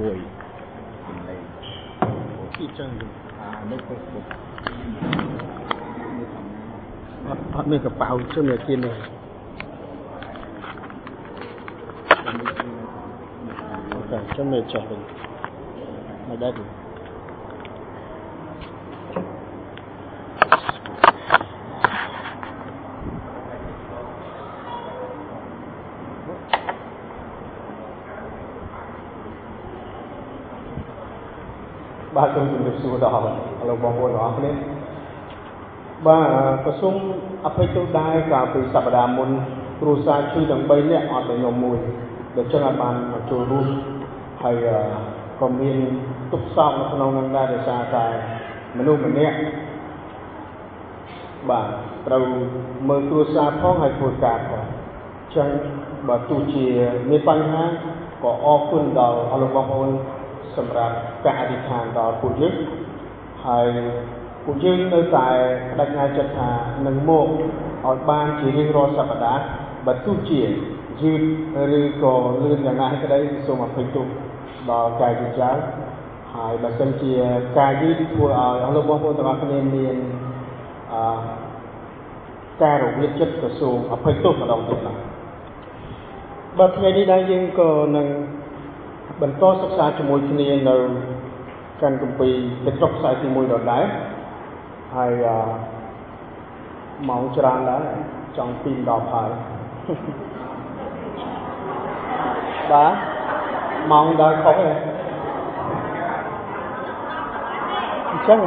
[0.00, 0.18] មួយ
[1.06, 1.42] សំឡេង
[2.56, 2.90] ពីចឹង
[3.40, 4.26] អានៅ Facebook
[7.26, 8.96] អត់អត់មានកប៉ៅជើងមានគៀននេះ
[13.92, 15.00] អូខេជើងមានចុះវិញ
[16.28, 16.86] មកដែរ
[32.16, 33.22] បាទសូមជម្រាបសួរដល់
[33.68, 34.52] លោកបងប្អូនទាំងអស់គ្នា
[36.06, 36.28] បាទ
[36.64, 36.94] ប្រសុំ
[37.46, 39.28] អភ័យទោសដែរកាលពីសប្តាហ៍មុន
[39.80, 41.78] គ្រូសាឈឺទាំង3នាក់អត់តែខ្ញុំមួយ
[42.36, 43.66] ដូច្នេះអត់បានមកចូលរួម
[44.42, 44.56] ហើយ
[45.40, 45.76] ក៏មាន
[46.32, 48.06] ទុកសោកនៅក្នុងនឹងដែរដោយសារតែ
[48.78, 49.36] មនុស្សម្នាក់
[51.50, 51.68] បាទ
[52.06, 52.24] ត្រូវ
[52.88, 55.48] មើលគ្រួសារផងហើយធ្វើការផងអញ្ចឹង
[56.08, 56.66] បើទោះជា
[57.10, 57.64] មានបញ្ហា
[58.22, 59.90] ក៏អរគុណដល់អស់លោកបងប្អូន
[60.58, 62.54] សម្រាប់ការអធិដ្ឋានដល់ពួកយើង
[63.46, 63.68] ហើយ
[64.44, 65.28] ពួកយើងនៅតែ
[65.78, 66.50] បដិញ្ញាចិត្តថា
[66.86, 67.26] នឹងមក
[67.86, 69.42] ឲ្យបានជារៀងរាល់សប្តាហ៍
[69.86, 70.42] បើទោះជា
[71.02, 71.22] យឺត
[71.78, 74.06] ឬក៏លឿនយ៉ាងណាក្តីសូមអភ័យទោស
[74.70, 75.56] ដល់កាយវិចារ
[76.34, 77.12] ហើយបើសិនជា
[77.58, 79.96] ការយឺតធ្វើឲ្យអស់លោកបងប្អូនទាំងអស់គ្នាមាន
[80.92, 81.02] អឺ
[82.62, 84.94] ការរវិតចិត្តក៏សូមអភ័យទោសម្ដងទៀតណា
[86.58, 88.06] បើថ្ងៃនេះដែរយើងក៏នឹង
[89.22, 90.76] បន្តសិក្សាជាមួយគ្នានៅ
[91.82, 93.84] កាន់គម្ពីរពេត្រុសខ្សែទី1ដដែល
[94.94, 95.12] ហើយ
[97.08, 97.82] ម៉ោងច្រើនដែរ
[98.36, 99.30] ចង់ពី10ហើយ
[102.72, 102.92] បាទ
[103.92, 104.68] ម៉ោងដល់ខុសទេ
[108.10, 108.40] អញ្ចឹង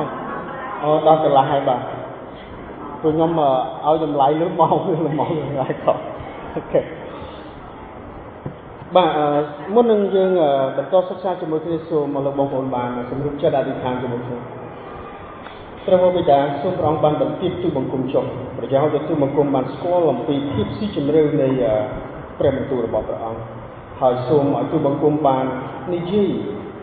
[0.83, 1.81] អូដល់កន្លះហើយបាទ
[3.01, 5.97] ព្រោះខ្ញុំឲ្យចម្លៃលើម៉ោងលើម៉ោងហើយខុស
[6.55, 6.81] អូខេ
[8.95, 9.43] បាទ
[9.75, 10.31] មុននឹងយើង
[10.77, 14.37] បន្តសិក្សាជាមួយគ្នាសូមលោកបងប្អូនបានសម្រុបចិត្តអធិដ្ឋានជាមួយគ្នា
[15.85, 18.23] ព្រះបិតាសូមព្រះអង្គបានបន្ទាបទូបង្គំចុះ
[18.57, 21.47] ប្រយោជន៍ទូបង្គំបានស្គាល់អំពីភាពស៊ីជម្រៅនៃ
[22.39, 23.41] ព្រះបន្ទូលរបស់ព្រះអង្គ
[24.01, 25.45] ហើយសូមឲ្យទូបង្គំបាន
[25.93, 26.29] និយាយ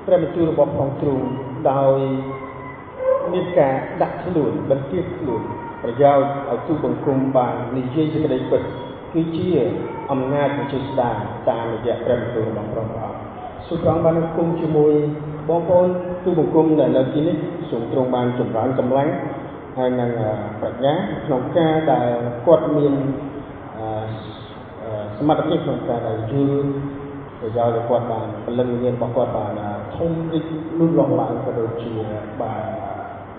[0.06, 1.24] ព្រះបន្ទូលរបស់ព្រះអង្គទ្រង់
[1.70, 1.98] ដោយ
[3.32, 5.42] មានការដាក់ខ្លួនបន្ទាបខ្លួន
[5.82, 8.62] ប្រយោជន៍ឲ្យទូបង្គំបាននិយាយសេចក្តីពិត
[9.16, 9.48] គឺជា
[10.12, 11.10] អំណាចវិជាស្ដា
[11.48, 13.18] តាមរយៈព្រះបន្ទូលរបស់ព្រះអង្គ
[13.68, 14.92] សូមព្រះអង្គបានគង់ជាមួយ
[15.48, 15.88] បងប្អូន
[16.24, 17.36] ទូបង្គំដែលនៅទីនេះ
[17.70, 19.08] សូមទ្រង់បានចម្រើនកម្លាំង
[19.78, 20.10] ហើយនឹង
[20.60, 20.94] ប្រាជ្ញា
[21.26, 22.08] ក្នុងការដែល
[22.46, 22.94] គាត់មាន
[25.18, 26.66] សមត្ថភាពក្នុងការដែលយល់
[27.40, 29.52] ប្រយោជន៍របស់គាត់បានពលឹងវិញ្ញាណរបស់គាត់បាន
[29.96, 30.46] ធំរីក
[30.78, 31.92] លូតលាស់ឡើងក៏ដូចជា
[32.42, 32.64] បាន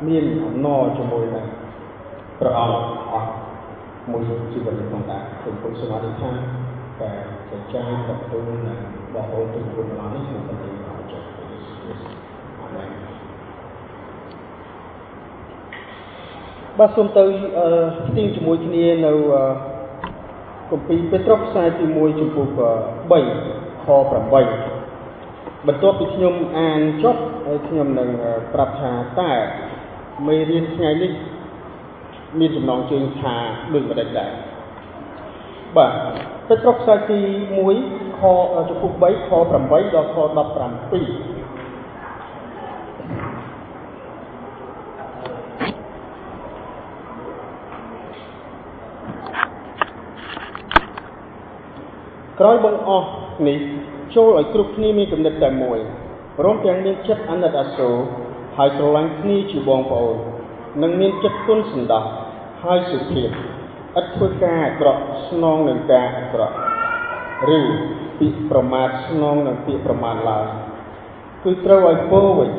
[0.08, 1.46] មានអំណរជាមួយនឹង
[2.40, 2.86] ព្រះអង្គអស់
[4.12, 4.22] មួយ
[4.54, 6.32] ជីវិតផងដែរខ្ញុំពុទ្ធសមាធិថា
[7.02, 7.12] តែ
[7.50, 8.80] ចែកចាយតទៅនឹង
[9.14, 11.22] បងប្អូនទូគុណឡើងនេះសូមបន្ទាបអរចា៎
[12.62, 12.90] អាមែន
[16.78, 17.24] បាទសូមទៅ
[18.08, 19.12] ស្ទៀងជាមួយគ្នានៅ
[20.72, 28.10] គម្ពីរពេត្រុសខ្សែទី1ចំពោះ3ខ8បន្ទាប់ពីខ្ញុំអានចប់ហើយខ្ញុំនឹង
[28.54, 29.32] ប្រាប់ថាតើ
[30.28, 31.12] មេរៀនថ្ងៃនេះ
[32.40, 33.36] មានចំណងជើងថា
[33.74, 34.32] ដូចម្ដេចដែរ
[35.78, 35.92] បាទ
[36.48, 37.20] ពេត្រុសខ្សែទី
[37.70, 38.22] 1ខ
[38.70, 41.38] ចំពោះ3ខ8ដល់ខ17
[52.40, 53.10] ក្រោយបង្អស់
[53.48, 53.60] នេះ
[54.16, 55.80] ចូលឲ្យគ្រប់គ្នាមានគំនិតតែមួយ
[56.38, 57.96] ព្រមទាំងមានចិត្តអាណិតអាសូរ
[58.58, 60.16] ហើយស្រឡាញ់គ្នាជាបងប្អូន
[60.82, 62.04] និងមានចិត្តទន់សន្តោស
[62.64, 63.30] ហើយសុភាព
[64.00, 66.56] ឥតធ្វើការអាក្រក់ស្នងនឹងការអាក្រក់
[67.58, 67.60] ឬ
[68.20, 70.46] ពាក្យប្រមាថស្នងនឹងពាក្យប្រមាថឡើយ
[71.44, 72.52] គឺត្រូវឲ្យពោវិញ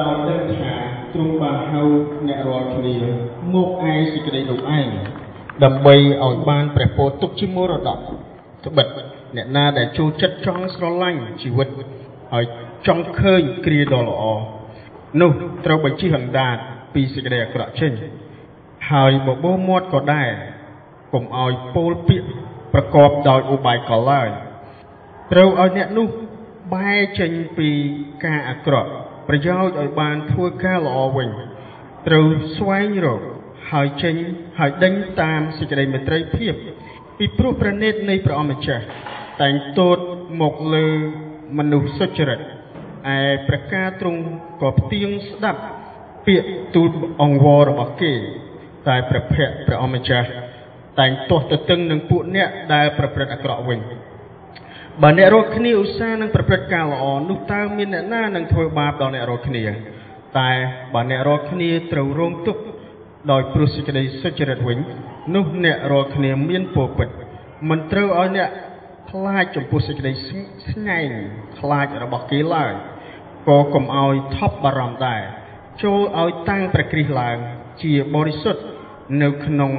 [0.00, 0.74] ដោយដឹងថា
[1.12, 1.82] ទ្រង់បានហៅ
[2.28, 2.96] អ្នករាល់គ្នា
[3.54, 4.86] មកឯសេចក្តីនោះឯង
[5.64, 7.98] ដើម្បីឲ្យបានព្រះពរទុកជាមរតក
[8.66, 8.86] ត្បិត
[9.36, 11.68] អ្នកណាដែលចូលចិត្តចង់ស្រឡាញ់ជីវិត
[12.32, 12.44] ហើយ
[12.86, 14.24] ចង់ឃើញគ្រាដ៏ល្អ
[15.20, 15.30] នោះ
[15.64, 16.56] ត្រូវបញ្ជិះអណ្ដាត
[16.94, 17.92] ពីសេចក្តីអាក្រក់ចេញ
[18.92, 20.30] ហើយបបោមាត់ក៏ដែរ
[21.12, 22.28] កុំឲ្យពោលពាក្យ
[22.72, 24.28] ប្រកបដោយឧបាយកលឡើយ
[25.32, 26.08] ត្រូវឲ្យអ្នកនោះ
[26.74, 27.70] បែរចេញពី
[28.24, 28.90] ការអាក្រក់
[29.28, 31.28] ប្រយោជន៍ឲ្យបានធ្វើការល្អវិញ
[32.06, 32.26] ត្រូវ
[32.56, 33.20] ស្វែងរក
[33.70, 34.14] ហើយចេញ
[34.58, 36.54] ហើយដេញតាមសេចក្តីមេត្រីភាព
[37.18, 38.84] ពីព្រោះព្រះនេតនៃព្រះអម្ចាស់
[39.42, 39.98] តែងទត
[40.42, 40.88] មកលើ
[41.58, 42.40] មនុស្សសុចរិត
[43.16, 43.18] ឯ
[43.48, 44.20] ព្រះការទ្រង់
[44.62, 45.60] ក៏ផ្ទៀងស្ដាប់
[46.26, 46.90] ពាក្យទូល
[47.22, 48.12] អង្វររបស់គេ
[48.88, 50.28] តែព្រះភ័ក្ត្រព្រះអម្ចាស់
[51.00, 53.80] តែងទាស់ទៅតឹងនឹងពួកអ្នកដែលប្រព្រឹត្តអាក្រក់វិញ
[55.02, 59.64] បើអ្នករាល់គ្នាឧស្សាហ៍នឹងប្រព្រឹត្តការល្អនោះតើមានអ្នកណានឹងធ្វើបាបដល់អ្នករាល់គ្នា
[60.38, 60.50] តែ
[60.94, 62.62] បើអ្នករាល់គ្នាត្រូវរងទុក្ខ
[63.30, 64.78] ដោយព្រោះសេចក្តីសុចរិតវិញ
[65.34, 67.08] នោះអ្នករាល់គ្នាមានពរពិត
[67.70, 68.48] មិនត្រូវឲ្យអ្នក
[69.10, 70.12] ខ្លាចចំពោះសេចក្តី
[70.70, 71.10] ស្ងែង
[71.58, 72.72] ខ្លាចរបស់គេឡើយ
[73.48, 75.22] ក៏កុំឲ្យថប់បារម្ភដែរ
[75.82, 77.36] ចូលឲ្យតាំងព្រះគ្រីស្ទឡើង
[77.82, 78.62] ជាបរិសុទ្ធ
[79.22, 79.72] នៅក្នុង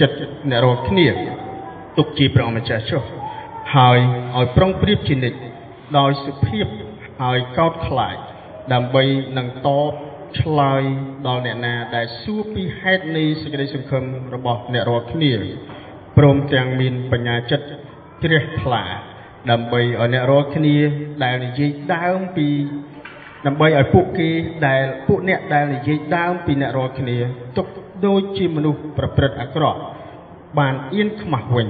[0.00, 0.18] ចិត្ត
[0.50, 1.08] អ្នករាល់គ្នា
[1.98, 3.02] ទុកជាព្រះអម្ចាស់ចុះ
[3.76, 3.98] ហើយ
[4.36, 5.38] ឲ្យប្រុងប្រៀបជានិច្ច
[5.98, 6.66] ដោយសុភាព
[7.22, 8.16] ហើយកោតខ្លាច
[8.72, 9.04] ដើម្បី
[9.38, 9.92] នឹងតប
[10.40, 10.82] ឆ្លើយ
[11.26, 14.04] ដល់អ្នកណាដែលសួរពីហេតុនៃសេចក្តីសង្ឃឹម
[14.34, 15.32] របស់អ្នករាល់គ្នា
[16.18, 17.66] ព្រមទាំងមានបញ្ញាចិត្ត
[18.22, 18.84] ជ្រះថ្លា
[19.50, 20.76] ដើម្បីឲ្យអ្នករាល់គ្នា
[21.24, 22.48] ដែលនិយាយដើមពី
[23.46, 24.30] ដើម្បីឲ្យពួកគេ
[24.66, 27.16] ដែលពួកអ្នកដែលនិយាយដើមពីអ្នករាល់គ្នា
[27.56, 27.66] ទុក
[28.06, 29.80] ដូចជាមនុស្សប្រព្រឹត្តអាក្រក់
[30.58, 31.68] បានអៀនខ្មាស់វិញ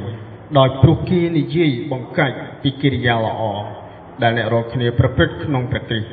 [0.58, 3.42] ដោយព្រោះគេនិយាយបង្កាច់ពីកិរិយាល្អ
[4.22, 6.08] ដែលអ្នករាល់គ្នាប្រព្រឹត្តក្នុងព្រះគ្រីស្ទ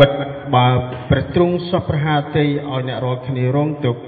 [0.00, 0.10] បិទ
[0.54, 0.68] បើ
[1.10, 4.00] ព្រះទ្រង់សពប្រហាតីឲ្យអ្នករាល់គ្នារងទុក្ខ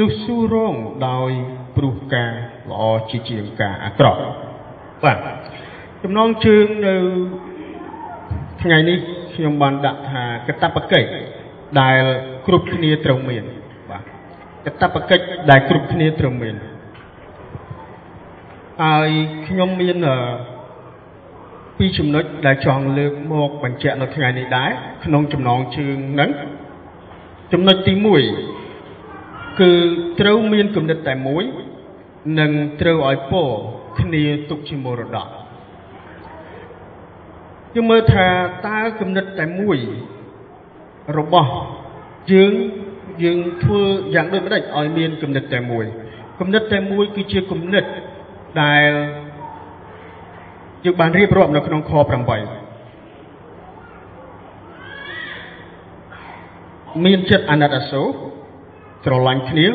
[0.00, 0.74] នោះស៊ូរង
[1.08, 1.30] ដោយ
[1.76, 2.32] ព្រោះការ
[2.70, 4.20] ល្អជាជាងការអាក្រក់
[5.04, 5.18] បាទ
[6.04, 6.94] ចំណងជើងនៅ
[8.62, 8.98] ថ្ងៃនេះ
[9.34, 11.08] ខ្ញុំបានដាក់ថាកតបកិច្ច
[11.80, 12.00] ដែល
[12.46, 13.44] គ្រប់គ្នាត្រូវមាន
[13.90, 14.02] បាទ
[14.66, 16.54] កតបកិច្ចដែលគ្រប់គ្នាត្រូវមាន
[18.82, 19.10] ហើយ
[19.48, 19.96] ខ្ញុំមាន
[21.78, 24.70] ពីរចំណុចដែលចង់លើកមកបញ្ជាក់នៅថ្ងៃនេះដែរ
[25.04, 26.30] ក្នុងចំណងជើងហ្នឹង
[27.52, 27.94] ចំណុចទី
[28.76, 29.72] 1គឺ
[30.20, 31.44] ត្រូវមានគំនិតតែមួយ
[32.38, 32.50] និង
[32.80, 33.42] ត្រូវឲ្យពោ
[34.00, 35.28] គ្នាទុកជាមរតក
[37.74, 38.26] យើងមើលថា
[38.66, 39.78] តើគំនិតតែមួយ
[41.18, 41.50] របស់
[42.32, 42.52] យើង
[43.22, 43.82] យើងធ្វើ
[44.14, 45.84] យ៉ាងដូចម្ដេចឲ្យមានគំនិតតែមួយ
[46.40, 47.84] គំនិតតែមួយគឺជាគំនិត
[48.62, 48.90] ដែល
[50.84, 52.02] យើងបានរៀបរាប់នៅក្នុងខ8
[57.04, 58.06] មានចិត្តអាណិតអាសូរ
[59.04, 59.66] ស្រឡាញ់គ្នា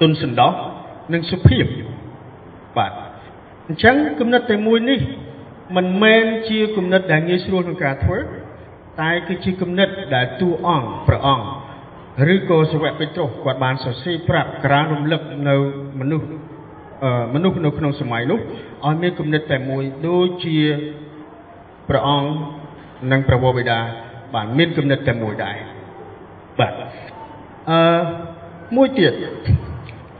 [0.00, 0.52] ទុនសន្តោស
[1.12, 1.64] និងសុភាព
[2.76, 2.92] បាទ
[3.66, 5.00] អញ្ចឹងគំនិតតែមួយនេះ
[5.74, 8.18] មិនមែនជាគំនិតដែលងាយស្រួលក្នុងការធ្វើ
[9.00, 11.46] តែគឺជាគំនិតដែលតួអង្គព្រះអង្គ
[12.34, 15.56] ឬក៏សាវកពេត្រុសគាត់បានសរសេរប្រាប់ក្រានរំលឹកនៅ
[16.00, 16.26] មនុស្ស
[17.34, 18.40] មនុស្សនៅក្នុងសម័យនោះ
[18.84, 20.58] ឲ្យមានគំនិតតែមួយដូចជា
[21.88, 22.30] ព្រះអង្គ
[23.12, 23.78] និងព្រះវរបិតា
[24.34, 25.56] បានមានគំនិតតែមួយដែរ
[26.58, 26.72] បាទ
[27.70, 27.78] អឺ
[28.76, 29.12] មួយទៀត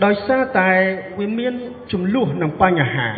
[0.04, 0.70] ដោយសារតែ
[1.18, 1.54] វាមាន
[1.92, 3.08] ចំនួននិងបញ្ហា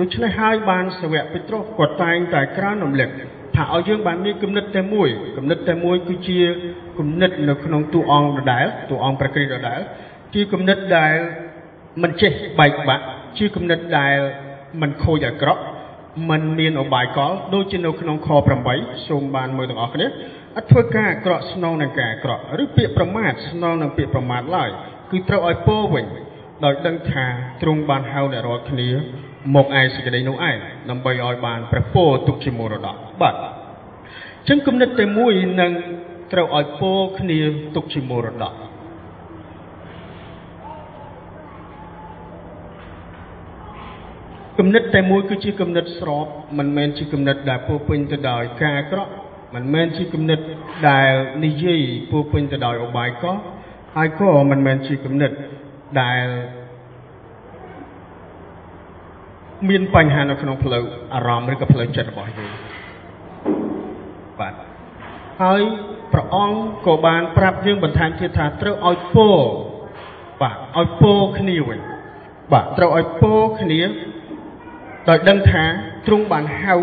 [0.00, 3.10] ដូច្នេះហើយបានសាវកពេត្រុសគាត់តែងតែក្រើនរំលឹក
[3.56, 6.40] ថាឲ្យយើងបានមានគំនិតតែមួយគំនិតតែមួយគឺជា
[6.98, 9.80] គំនិតនៅក្នុងតួអង្គដដែលតួអង្គព្រះគ្រីស្ទដដែល
[10.34, 11.14] ជាគំនិតដែល
[12.02, 13.04] មិនចេះបែកបាក់
[13.38, 14.16] ជាគំនិតដែល
[14.80, 15.62] មិនខូចអាក្រក់
[16.30, 18.28] มันមានអបាយកលដូចជានៅក្នុងខ
[18.68, 20.06] 8សូមបានមើលទាំងអស់គ្នា
[20.56, 24.70] អត់ធ្វើការអាក្រក់ស្នងនឹងការអាក្រក់ឬពាក្យប្រមាថស្នងនឹងពាក្យប្រមាថឡើយ
[25.10, 26.06] គឺត្រូវឲ្យពោវិញ
[26.64, 27.26] ដោយដឹងថា
[27.62, 28.88] ទ្រង់បានហៅអ្នករាល់គ្នា
[29.54, 30.56] មកឯសេចក្តីនោះឯង
[30.90, 33.46] ដើម្បីឲ្យបានព្រះពរទុកជាមរតកបាទអ
[34.44, 35.72] ញ្ចឹងគំនិតតែមួយនឹង
[36.32, 37.38] ត្រូវឲ្យពោគ្នា
[37.76, 38.54] ទុកជាមរតក
[44.58, 46.26] គំនិតតែមួយគឺជាគំនិតស្រប
[46.58, 49.12] មិនមែនជាគំនិតដែលពោពេញទៅដោយការអាក្រក់
[49.54, 50.40] មិនមែនជាគំនិត
[50.88, 51.12] ដែល
[51.44, 53.32] និយាយពោពេញទៅដោយអបាយកោ
[53.96, 55.30] ហើយក៏មិនមែនជាគំនិត
[56.02, 56.26] ដែល
[59.68, 60.84] មានបញ្ហានៅក្នុងផ្លូវ
[61.14, 62.52] អារម្មណ៍ឬក៏ផ្លូវចិត្តរបស់យើង
[64.40, 64.54] បាទ
[65.42, 65.60] ហើយ
[66.12, 69.30] ព្រះអង្គក៏បានប្រាប់យើងបន្ថែមទៀតថាត្រូវឲ្យពោ
[70.42, 71.80] បាទឲ្យពោគ្នាវិញ
[72.52, 73.80] បាទត្រូវឲ្យពោគ្នា
[75.08, 75.64] ដោយដឹងថា
[76.06, 76.74] ទ្រង់បានហៅ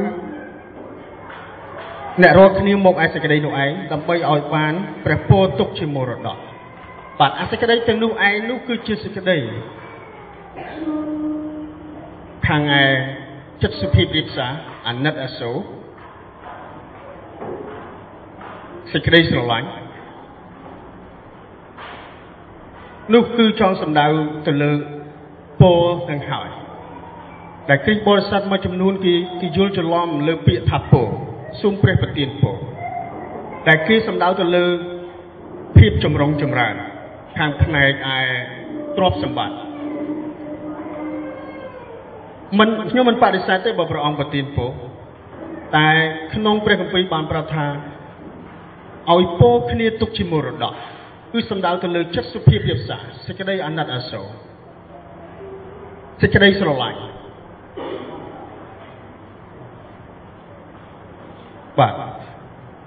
[2.21, 4.73] អ្នករាល់គ្នាមកឯសេចក្តីនោះឯងដើម្បីឲ្យបាន
[5.05, 6.37] ព្រះពរទុកជាមរតក
[7.19, 9.37] បាទអាសេចក្តីទាំងនោះឯងនោះគឺជាសេចក្តី
[12.47, 12.83] ខាងឯ
[13.61, 14.51] ចិត្តសុភាពរៀបសារ
[14.87, 15.57] អាណិតអាសូរ
[18.91, 19.69] សេចក្តីស្រឡាញ់
[23.13, 24.05] នោះគឺចង់សម្ដៅ
[24.47, 24.71] ទៅលើ
[25.61, 26.49] ពរទាំងហើយ
[27.69, 31.07] ដែលគ្រិស្តបរិស័ទមួយចំនួនគេគេយល់ច្រឡំលើពាក្យថាពរ
[31.61, 32.57] សូមព្រះប្រទានពរ
[33.67, 34.65] ដែលគេសំដៅទៅលើ
[35.77, 36.75] ភាពចម្រុងចម្រើន
[37.37, 38.19] ខាងផ្នែកឯ
[38.97, 39.55] ទ្រព្យសម្បត្តិ
[42.59, 44.69] មិនខ្ញុំមិនបដិសេធទេបើព្រះអង្គប្រទានពរ
[45.77, 45.89] តែ
[46.33, 47.65] ក្នុងព្រះគម្ពីរបានប្រាប់ថា
[49.11, 50.73] ឲ្យពរគ្នាទុកជាមរតក
[51.33, 54.27] គឺសំដៅទៅលើចិត្តសុភាពរៀបសារសេចក្តីអាណិតអាសូរ
[56.21, 56.99] សេចក្តីស្រឡាញ់
[61.79, 61.93] បាទ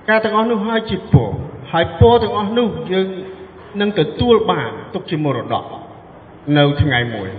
[0.09, 1.31] ការទាំងអស់នោះហើយជាពរ
[1.73, 3.09] ហើយពរទាំងអស់នោះយើង
[3.81, 5.65] នឹងទទួលបានទុកជាមរតក
[6.59, 7.31] នៅថ្ងៃមួយ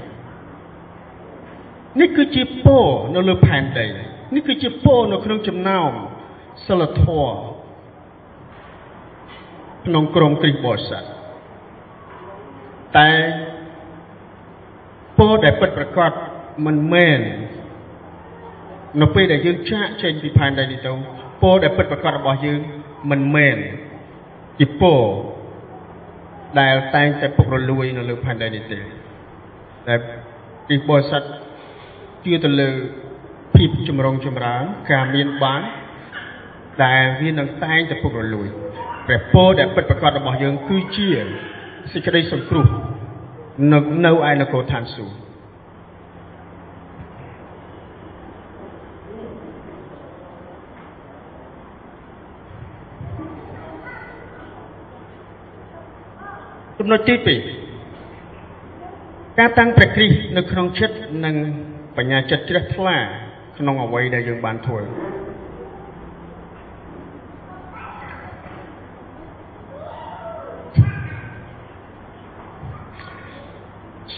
[2.00, 2.86] នេះគឺជាពរ
[3.16, 3.88] នៅលើផែនដី
[4.36, 5.92] នេះគឺជាពរនៅក្នុងចំណោម
[6.68, 7.36] សិលធម៌
[9.86, 11.04] ក្នុងក្រុមគ្រិស្តបរិស័ទ
[12.98, 13.12] តែ
[15.18, 16.12] ពរដែលពិតប្រាកដ
[16.66, 17.20] មិនមែន
[19.02, 20.92] នៅពេលដែលយើងចាកចេញពីផែនដីនេះទៅ
[21.42, 22.60] ពរដែលពិតប្រាកដរបស់យើង
[23.12, 23.58] មិនមែន
[24.60, 25.02] ជាពរ
[26.60, 28.80] ដែលតែងតែពុករលួយនៅលើផែនដីនេះទេ
[29.88, 29.96] តែ
[30.68, 31.24] ពីបរិស័ទ
[32.26, 32.70] ជឿទៅលើ
[33.56, 35.62] ភាពចម្រុងចម្រើន ការមានបាន
[36.84, 38.48] ដែលវានឹងតែងតែពុករលួយ
[39.08, 41.08] ព្រះពរដែលពិតប្រាកដរបស់យើង គឺជា
[41.92, 42.66] សេចក្តីសង្គ្រោះ
[43.74, 45.14] នៅនៅឯនគរឋានសួគ៌
[56.78, 57.26] ចំណុចទី2
[59.40, 60.96] ការតាំងព្រះគ្រីស្ទនៅក្នុងចិត្ត
[61.26, 61.36] និង
[61.98, 62.98] បញ្ញាចិត្តជ្រះថ្លា
[63.58, 64.82] ក្នុងអ្វីដែលយើងបានធ្វើ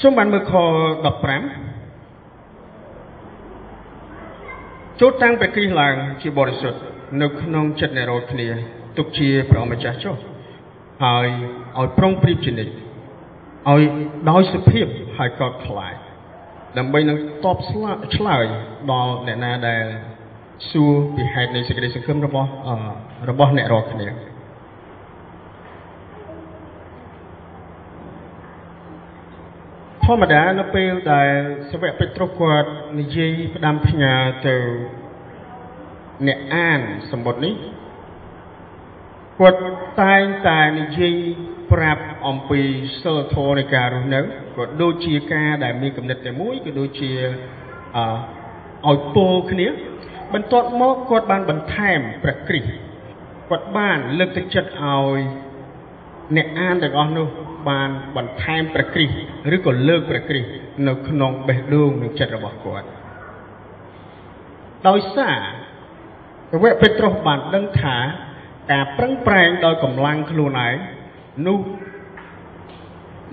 [0.01, 0.53] សូមបានមើលខ
[2.01, 6.79] 15ចូលតាំងព្រះគ្រីស្ទឡើងជាបរិសុទ្ធ
[7.21, 8.47] នៅក្នុងចិត្តអ្នករាល់គ្នា
[8.97, 10.15] ទុកជាព្រះម្ចាស់ចុះ
[11.05, 11.27] ហើយ
[11.79, 12.73] ឲ្យប្រុងប្រៀបជានិច្ច
[13.69, 13.81] ឲ្យ
[14.29, 14.85] ដោយសុភាព
[15.17, 15.95] ហើយកោតខ្លាច
[16.77, 18.45] ដើម្បីនឹងតបស្លាឆ្លើយ
[18.91, 19.85] ដល់អ្នកណាដែល
[20.69, 22.49] សួរពីហេតុនៃសេចក្តីសង្ឃឹមរបស់
[23.29, 24.07] របស់អ្នករាល់គ្នា
[30.03, 31.33] ធម្មតានៅពេលដែល
[31.71, 34.13] សាវកពេត្រុសគាត់និយាយផ្ដាំផ្ញើ
[34.47, 34.55] ទៅ
[36.27, 37.55] អ្នកអានសម្បត្តិនេះ
[39.39, 39.61] គាត់
[40.01, 41.15] តែងតែនិយាយ
[41.73, 42.61] ប្រាប់អំពី
[43.01, 44.21] សិលធម៌នៃការរស់នៅ
[44.57, 47.11] ក៏ដូចជាការដែលមានគំនិតតែមួយក៏ដូចជា
[47.95, 47.99] អ
[48.89, 49.67] ឲ្យពោលគ្នា
[50.33, 52.71] បន្ទាប់មកគាត់បានបន្ថែមព្រះគ្រីស្ទ
[53.49, 55.19] គាត់បានលើកទឹកចិត្តឲ្យ
[56.37, 57.27] អ្នកអានទាំងអស់នោះ
[57.69, 60.49] បានបន្ថែមព្រះគ្រីស្ទឬក៏លើកព្រះគ្រីស្ទ
[60.87, 62.87] នៅក្នុងបេះដូងនិងចិត្តរបស់គាត់
[64.87, 65.37] ដោយសារ
[66.49, 67.97] ព្រះវេពេត្រុសបានដឹងថា
[68.71, 70.75] ការប្រឹងប្រែងដោយកម្លាំងខ្លួនឯង
[71.47, 71.59] នោះ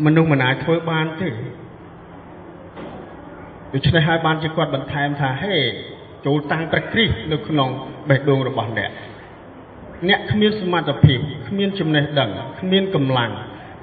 [0.04, 1.28] មនុស្សមិនអាចធ្វើបានទេ
[3.72, 5.56] ដូច្នេះហើយបានជាគាត់បន្ថែមថាហេ
[6.26, 7.68] ចូលតាំងព្រះគ្រីស្ទនៅក្នុង
[8.08, 8.90] បេះដូងរបស់អ្នក
[10.08, 13.30] អ្នកគ្មានសមត្ថភាពគ្មានចំណេះដឹងគ្មានកម្លាំង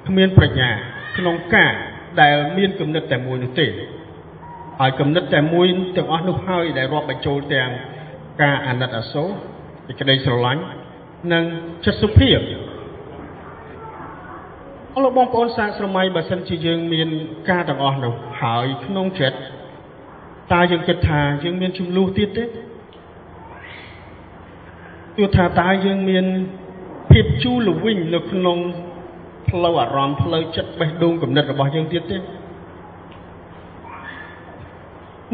[0.08, 0.70] គ្មានប្រាជ្ញា
[1.18, 1.72] ក្នុងការ
[2.20, 3.66] ដែលមានគំនិតតែមួយនោះទេ
[4.80, 5.66] ហើយគំនិតតែមួយ
[5.96, 7.68] ទាំងអស់នោះហើយដែលរាប់បញ្ចូលទាំង
[8.42, 9.28] ការអាណិតអាសូរ
[9.86, 10.62] សេចក្តីស្រឡាញ់
[11.32, 11.44] និង
[11.84, 12.38] ចិត្តសុភាព
[14.96, 17.08] អរបងប្អូនសាកស្រមៃបើសិនជាយើងមាន
[17.50, 19.38] ការទាំងអស់នោះហើយក្នុងចិត្ត
[20.52, 22.44] តើយើងគិតថាយើងមានចំនួនទៀតទេ
[25.16, 26.24] ទោះថាតើយើងមាន
[27.12, 28.58] ភាពជូរល្វីងនៅក្នុង
[29.48, 32.18] ផ្លូវអារម្មណ៍ផ្លូវចិត្តបេះដូងគំនិតរបស់យើងទៀតទេ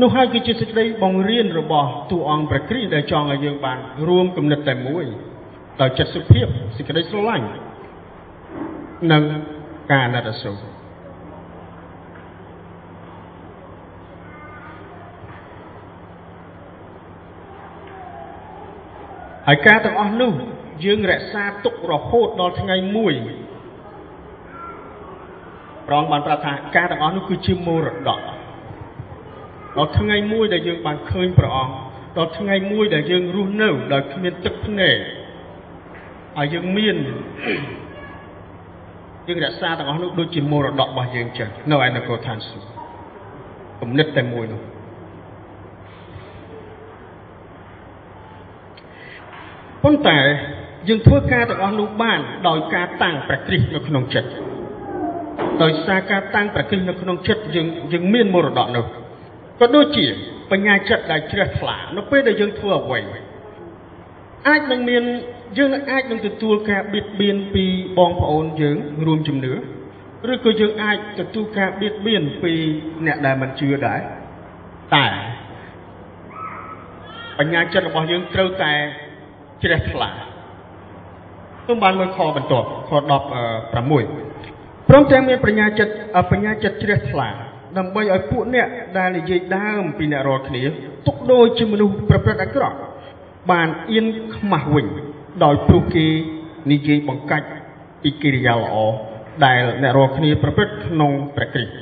[0.00, 5.04] នោះហើយគឺជាសេចក្តីបង្រៀនរបស់ទូអង្គព្រះគ្រីស្ទដែលចង់ឲ្យយើងបានរួមគំនិតតែមួយ
[5.80, 7.46] ដោយចិត្តសុភាពសេចក្តីស្រឡាញ់
[9.12, 9.22] និង
[9.90, 10.56] ការអាណិតអាសូរ
[19.46, 20.32] ហើយការទាំងអស់នោះ
[20.84, 23.14] យើងរក្សាទុករហូតដល់ថ្ងៃមួយ
[25.86, 28.20] ព្រះអង្គបានប្រាប់ថាការទាំងអស់នោះគឺជាមរតក
[29.76, 31.74] ដល់ថ្ងៃមួយដែលយើងបានឃើញព្រះអង្គ
[32.18, 34.96] ដល់ថ្ងៃមួយដែលយើងរស់នៅដោយគ្មានទឹកភ្នែក
[36.38, 36.96] ហើយយើងមាន
[39.30, 42.66] យើងរក្សាទាំងអស់នោះដូចជាមរតករបស់យើងចឹងនៅឯនគរឋានសួគ៌
[43.80, 44.60] គំនិតតែមួយនោះ
[49.82, 50.18] ប៉ុន្តែ
[50.88, 54.30] យើងធ្វើការទាំងអស់នោះបានដោយការតាំងព្រះគ្រីស្ទនៅក្នុងចិត្ត
[55.62, 58.84] ដោយសារការតាំងព្រះគ្រីស្ទនៅក្នុងចិត្តយើងយើងមានមរតកនោះ
[59.60, 60.06] ក៏ដូចជា
[60.50, 63.00] បញ្ញាចិត្តដែលជ្រះថ្លានៅពេលដែលយើងធ្វើអ្វី
[64.48, 65.04] អាចនឹងមាន
[65.58, 67.64] យើងអាចនឹងទទួលការបៀតបៀនពី
[67.98, 68.76] បងប្អូនយើង
[69.06, 69.52] រួមជំនឿ
[70.32, 72.52] ឬក៏យើងអាចទទួលការបៀតបៀនពី
[73.06, 74.00] អ្នកដែលមិនជឿដែរ
[74.94, 75.06] តែ
[77.38, 78.72] បញ្ញាចិត្តរបស់យើងត្រូវតែ
[79.62, 80.10] ជ្រះថ្លា
[81.64, 83.72] ខ្ញុំបានមើលខបន្ទាប់ខ16
[84.88, 85.92] ព្រមទាំងមានបញ្ញាចិត្ត
[86.30, 87.28] បញ្ញាចិត្តជ្រះថ្លា
[87.78, 90.62] ដើម្បីឲ្យពួកអ្នកដែលនិយាយដើមពីអ្នករាល់គ្នា
[91.06, 92.76] ទុកដូចជាមនុស្សប្រព្រឹត្តអាក្រក់
[93.50, 94.86] បានអៀនខ្មាស់វិញ
[95.44, 96.06] ដោយព្រោះគេ
[96.72, 97.48] និយាយបង្កាច់
[98.02, 98.74] ពីកិរិយាល្អ
[99.44, 101.80] ដែលអ្នករាល់គ្នាប្រព្រឹត្តក្នុងព្រះគ្រីស្ទ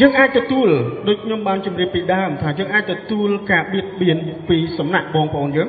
[0.00, 0.68] យើងអាចទទួល
[1.08, 4.18] ដូចខ្ញុំបានជម្រាបពីដើមថាយើងអាចទទួលការបៀតបៀន
[4.48, 5.68] ពីសំណាក់បងប្អូនយើង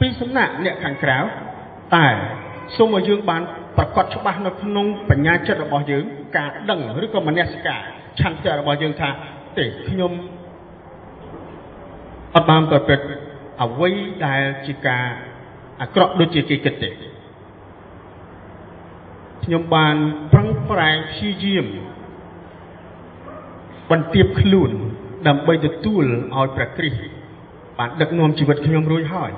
[0.00, 1.18] ពីសំណាក់អ្នកខាងក្រៅ
[1.96, 2.08] តែ
[2.76, 3.42] សូមឲ្យយើងបាន
[3.78, 6.04] ប្រកាសច្បាស់នៅក្នុងបញ្ញាចិត្តរបស់យើង
[6.36, 7.80] ការដឹងឬក៏មនសិការ
[8.20, 9.10] ឆន្ទៈរបស់យើងថា
[9.58, 10.12] ទេខ្ញុំ
[12.34, 13.06] អត់បានប្រព្រឹត្ត
[13.62, 13.90] អ្វី
[14.26, 15.06] ដែលជាការ
[15.82, 16.90] អាក្រក់ដូចជាគេគិតទេ
[19.44, 19.96] ខ្ញុំបាន
[20.32, 21.66] ប្រឹងប្រែងព្យាយាម
[23.90, 24.70] បន្ទាបខ្លួន
[25.28, 26.04] ដើម្បីទទួល
[26.36, 27.02] ឲ្យព្រះគ្រីស្ទ
[27.78, 29.30] បានដឹកនាំជីវិតខ្ញុំរួចហើយ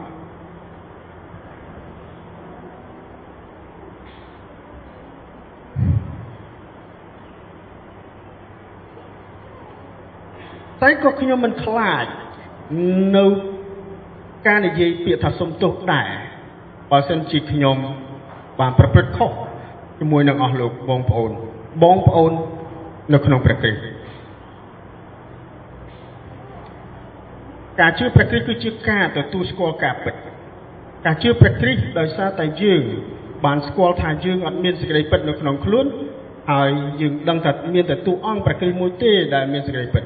[10.82, 12.04] តែក៏ខ្ញុំមិនខ្លាច
[13.16, 13.26] នៅ
[14.46, 16.08] ការនិយាយពាក្យថាសុំទោសដែរ
[16.90, 17.76] បើសិនជាខ្ញុំ
[18.60, 19.30] បានប្រព្រឹត្តខុស
[19.98, 21.30] ជាមួយនឹងអស់លោកបងប្អូន
[21.82, 22.32] បងប្អូន
[23.12, 23.80] នៅក្នុងព្រះគ្រីស្ទ
[27.80, 30.14] ការជឿព្រះគ្រីស្ទគឺជាការទទួលស្គាល់ការពិត
[31.06, 32.82] ការជឿព្រះគ្រីស្ទដោយសារតែយើង
[33.44, 35.86] បានស្គាល់ថាយើងអត់មានសេចក្តីពិតនៅក្នុងខ្លួន
[36.52, 36.70] ហើយ
[37.00, 40.04] យើងដឹងថាមានតែទូអង្គព្រះគ្រីស្ទមួយទេដែលមានសេចក្តីពិត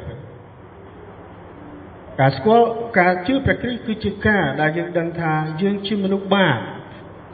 [2.20, 2.66] ការស្គាល់
[3.00, 5.32] ការជឿព្រះគ្រីស្ទគឺជាការដែលយើងដឹងថា
[5.62, 6.58] យើងជាមនុស្សបាប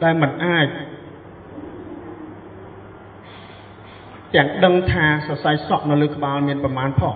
[0.03, 0.67] ដែលមិនអាច
[4.35, 7.15] ទាំងដឹងថាសរសៃសក់នៅលើក្បាលមានប្រមាណផង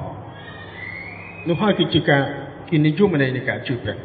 [1.47, 2.24] នោះហើយគឺជាការ
[2.69, 3.97] ជានិយមន័យនៃការជឿព្រះ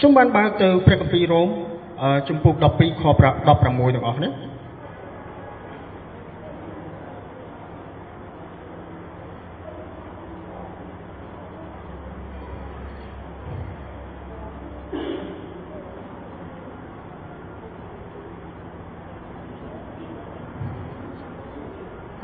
[0.00, 1.48] សូមបានបើកទៅព្រះគម្ពីររ៉ូម
[2.28, 4.32] ជំពូក12ខ16ទាំងអស់នេះ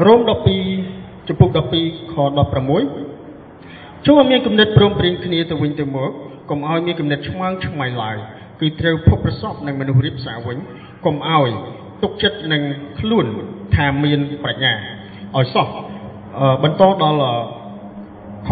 [0.03, 0.21] រ៉ូម
[0.75, 1.49] 12ចំពុក
[1.81, 2.15] 12ខ
[3.11, 6.11] 16ចូលឲ្យមានគំនិតព្រមព្រៀងគ្នាទៅវិញទៅមក
[6.51, 8.17] កុំឲ្យមានគំនិតឆ្មើងឆ្មៃឡើយ
[8.61, 10.59] គឺត្រូវភពប្រសពនឹងមនុស្សរៀបសារវិញ
[11.05, 11.49] កុំឲ្យ
[12.03, 12.63] ទុកចិត្តនឹង
[13.01, 13.27] ខ្លួន
[13.77, 14.73] ថាមានប្រាជ្ញា
[15.37, 15.67] ឲ្យសោះ
[16.63, 17.31] បន្តដល់
[18.49, 18.51] ខ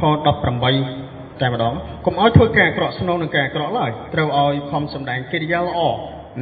[0.00, 1.74] ខ18តែម្ដង
[2.06, 5.80] កុំឲ្យធ្វើការអាក្រក់ស្នងនឹងការអាក្រក់ឡើយត្រូវឲ្យខំសម្ដែងកិរិយាល្អ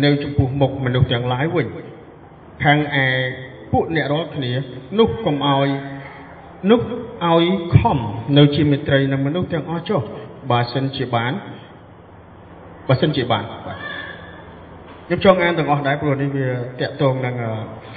[0.05, 1.67] នៅចំពោះមុខមនុស្សទាំងឡាយវិញ
[2.65, 3.09] ខាងឯ
[3.73, 4.53] ពួកអ្នករាល់គ្នា
[4.99, 5.69] នោះកុំឲ្យ
[6.71, 6.81] នោះ
[7.29, 7.45] ឲ្យ
[7.77, 7.99] ខំ
[8.39, 10.01] នៅជាមិត្តរីនឹងមនុស្សទាំងអស់ចុះ
[10.51, 11.33] បើសិនជាបាន
[12.89, 13.79] បើសិនជាបានបាទ
[15.07, 16.47] ខ្ញុំចង់អានទាំងអស់ដែរព្រោះនេះវា
[16.81, 17.35] តាក់ទងនឹង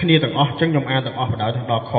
[0.01, 1.93] គ្នាទាំងអស់អញ្ចឹងខ្ញុំអានទាំងអស់បណ្ដោយដល់ខ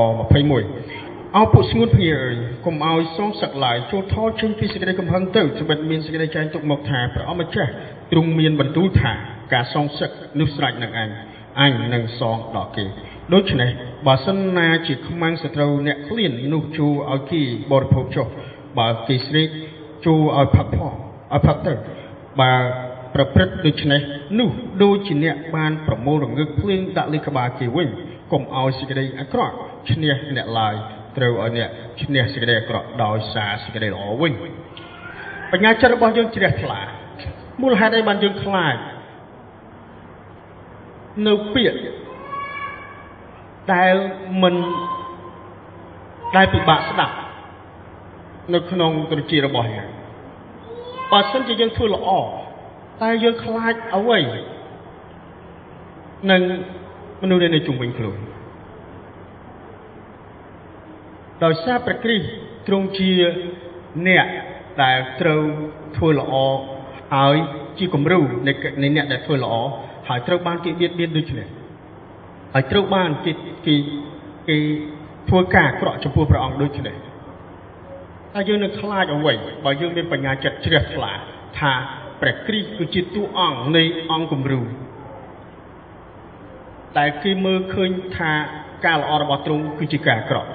[0.64, 2.36] 21អោពួកស្ងួនភ្ងាអើយ
[2.66, 7.70] កុំឲ្យសងសឹកឡើយចូលថយចេញពីសេចក្តីកំហឹងទៅត្បិតមានសេចក្តីចែងទុកមកថាព្រះអម្ចាស់
[8.12, 9.12] ទ្រង់មានបន្ទូលថា
[9.54, 10.10] ការសងសឹក
[10.40, 11.08] នោះស្រេចនឹងអញ
[11.60, 12.84] អញនឹងសងដល់គេ
[13.34, 13.70] ដូច្នេះ
[14.06, 18.26] បើសិនណាជាខ្មាំងសត្រូវអ្នកឃ្លាននោះជួឲ្យគេបរិភោគចុះ
[18.78, 19.48] បើគេស្រេក
[20.04, 20.92] ជួឲ្យផឹកផង
[21.34, 21.72] ឲ្យផឹកទៅ
[22.40, 22.52] បើ
[23.14, 24.00] ប្រព្រឹត្តដូច្នេះ
[24.38, 24.50] នោះ
[24.82, 27.88] ដូចជាអ្នកបានប្រមូលរងើកភ្លេងដាក់លើក្បាលគេវិញ
[28.32, 29.54] កុំឲ្យសេចក្តីអាក្រក់
[29.90, 30.74] ឈ្នះអ្នកឡើយ
[31.16, 31.70] ត្រូវឲ្យអ្នក
[32.02, 34.32] ឈ្នះសេចក្តីអាក្រក់ដោយសារសេចក្តីល្អវិញ
[35.52, 36.80] បញ្ញាចិត្តរបស់យើងជ្រះថ្លា
[37.62, 38.74] មូលហេតុអីបានយើងខ្លាច
[41.26, 41.78] នៅពាក្យ
[43.74, 43.94] ដែល
[44.42, 44.54] មិន
[46.36, 47.14] ដែលពិបាកស្ដាប់
[48.54, 49.88] នៅក្នុងត្រចៀករបស់យើង
[51.12, 52.08] បើសិនជាយើងធ្វើល្អ
[53.02, 54.18] តែយើងខ្លាចអ្វី
[56.30, 56.42] នឹង
[57.22, 58.18] មនុស្សនៅជុំវិញខ្លួន
[61.44, 62.26] ដោយសារព្រះគ្រីស្ទ
[62.66, 63.10] ទ្រង់ជា
[64.08, 64.26] អ្នក
[64.82, 65.42] ដែលត្រូវ
[65.96, 66.32] ធ្វើល្អ
[67.14, 67.36] ហើយ
[67.78, 68.52] ជាគំរូនៃ
[68.96, 69.54] អ្នកដែលធ្វើល្អ
[70.08, 71.48] ហើយត្រូវបានគេបៀតបៀនដូចនេះ
[72.54, 73.32] ហើយត្រូវបានគេ
[73.66, 73.76] គេ
[74.48, 74.56] គេ
[75.28, 76.96] ធ្វើការអាក្រក់ចំពោះព្រះអង្គដូចនេះ
[78.34, 81.12] តែយើងនឹងខ្លាចអ្វីបើយើងមានបញ្ញាចិត្តជ្រះថ្លា
[81.58, 81.72] ថា
[82.20, 84.62] ព្រះគ្រីស្ទគឺជាតួអង្គនៃអង្គគំរូ
[86.96, 88.32] តែគេមើលឃើញថា
[88.86, 90.50] ការល្អរបស់ទ្រង់គឺជាការអាក្រក់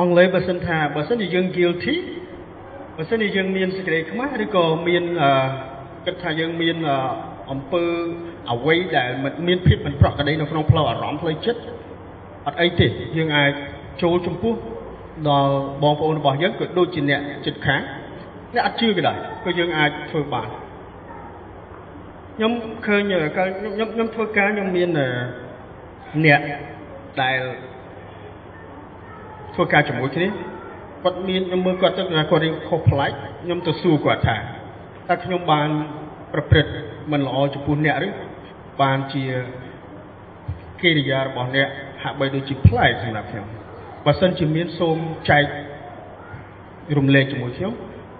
[0.00, 1.96] អង់គ្លេសបើសិនថាបើសិនជាយើង guilty
[2.96, 5.04] បើសិនជាយើងមានសេចក្តីខ្មាស់ឬក៏មាន
[6.06, 6.76] គិតថាយើងមាន
[7.50, 7.84] អំពើ
[8.52, 11.60] អ្វីដែលមិនមានភាពមិនប្រក្រតីនៅក្នុងផ្លូវអារម្មណ៍ផ្លូវចិត្ត
[12.46, 12.86] អត់អីទេ
[13.16, 13.52] យើងអាច
[14.02, 14.54] ចូលចំពោះ
[15.28, 17.80] ដល់បងប្អូនរបស់យើងក៏ដូចជាអ្នកចិត្តខាង
[18.54, 20.48] អ្នកអត់ជឿក៏ដោយក៏យើងអាចធ្វើបាន
[22.36, 22.52] ខ្ញុំ
[22.86, 24.88] ឃើញខ្ញុំខ្ញុំធ្វើការខ្ញុំមាន
[26.24, 26.40] អ្នក
[27.22, 27.40] ដែល
[29.60, 30.28] ធ្វើការជាមួយគ្នា
[31.02, 34.36] គាត់មានខ្ញុំមើលគាត់ទៅគាត់រៀងខុសប្លែកខ្ញុំទៅសួរគាត់ថា
[35.08, 35.68] តើខ្ញុំបាន
[36.32, 36.72] ប្រព្រឹត្ត
[37.12, 38.08] មិនល្អចំពោះអ្នកឬ
[38.82, 39.24] បានជា
[40.82, 41.68] កិរិយារបស់អ្នក
[42.02, 43.46] ហាក់បីដូចជាប្លែកសម្រាប់ខ្ញុំ
[44.04, 44.96] បើសិនជាមានសូម
[45.30, 45.44] ចែក
[46.98, 47.72] រំលែកជាមួយខ្ញុំ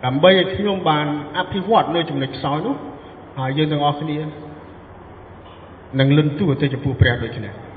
[0.04, 1.06] ដើម្បីឲ្យខ្ញុំបាន
[1.38, 2.76] អភិវឌ្ឍនៅចំណុចខ្សោយនោះ
[3.38, 4.18] ហើយយើងទាំងអស់គ្នា
[6.00, 7.69] នឹងលន់តួទៅចំពោះព្រះដូចគ្នា